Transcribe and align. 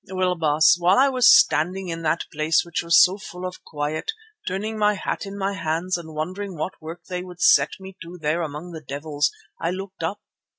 "Well, 0.09 0.33
Baas, 0.33 0.77
while 0.79 0.97
I 0.97 1.09
was 1.09 1.31
standing 1.31 1.89
in 1.89 2.01
that 2.01 2.25
place 2.33 2.65
which 2.65 2.81
was 2.81 3.03
so 3.03 3.19
full 3.19 3.45
of 3.45 3.63
quiet, 3.63 4.11
turning 4.47 4.75
my 4.79 4.95
hat 4.95 5.27
in 5.27 5.37
my 5.37 5.53
hands 5.53 5.95
and 5.95 6.15
wondering 6.15 6.57
what 6.57 6.81
work 6.81 7.03
they 7.07 7.21
would 7.21 7.39
set 7.39 7.73
me 7.79 7.95
to 8.01 8.17
there 8.19 8.41
among 8.41 8.71
the 8.71 8.81
devils, 8.81 9.31
I 9.59 9.69
looked 9.69 10.01
up. 10.01 10.19